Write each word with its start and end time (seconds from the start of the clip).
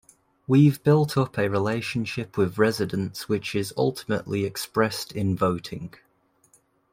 We've 0.47 0.81
built 0.83 1.15
up 1.15 1.37
a 1.37 1.47
relationship 1.47 2.35
with 2.35 2.57
residents 2.57 3.29
which 3.29 3.53
is 3.53 3.71
ultimately 3.77 4.45
expressed 4.45 5.11
in 5.11 5.37
voting. 5.37 5.93